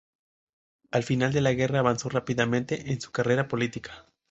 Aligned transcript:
Al 0.89 1.03
final 1.03 1.31
de 1.31 1.41
la 1.41 1.53
guerra, 1.53 1.77
avanzó 1.77 2.09
rápidamente 2.09 2.91
en 2.91 2.99
su 2.99 3.11
carrera 3.11 3.47
política. 3.47 4.07